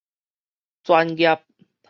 [0.83, 1.45] 轉業